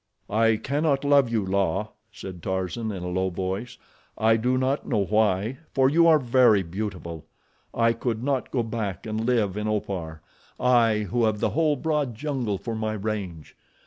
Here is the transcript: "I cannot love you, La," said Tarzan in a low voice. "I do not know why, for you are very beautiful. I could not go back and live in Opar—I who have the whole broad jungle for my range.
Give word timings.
"I 0.31 0.55
cannot 0.55 1.03
love 1.03 1.29
you, 1.31 1.45
La," 1.45 1.89
said 2.11 2.41
Tarzan 2.41 2.91
in 2.91 3.03
a 3.03 3.07
low 3.07 3.29
voice. 3.29 3.77
"I 4.17 4.35
do 4.35 4.57
not 4.57 4.87
know 4.87 5.05
why, 5.05 5.59
for 5.75 5.91
you 5.91 6.07
are 6.07 6.17
very 6.17 6.63
beautiful. 6.63 7.27
I 7.71 7.93
could 7.93 8.23
not 8.23 8.49
go 8.49 8.63
back 8.63 9.05
and 9.05 9.27
live 9.27 9.55
in 9.55 9.67
Opar—I 9.67 11.01
who 11.11 11.25
have 11.25 11.39
the 11.39 11.51
whole 11.51 11.75
broad 11.75 12.15
jungle 12.15 12.57
for 12.57 12.73
my 12.75 12.93
range. 12.93 13.55